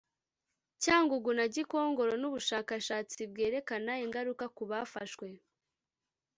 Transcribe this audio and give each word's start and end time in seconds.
cyangugu 0.83 1.29
na 1.37 1.45
gikongoro 1.53 2.13
n 2.21 2.23
ubushakashatsi 2.29 3.19
bwerekana 3.31 3.91
ingaruka 4.05 4.45
ku 4.55 4.63
bafashwe 4.71 5.27